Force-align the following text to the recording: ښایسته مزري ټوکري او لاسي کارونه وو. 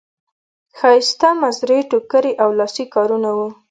ښایسته 0.77 1.29
مزري 1.41 1.79
ټوکري 1.91 2.31
او 2.43 2.49
لاسي 2.59 2.85
کارونه 2.93 3.29
وو. 3.37 3.47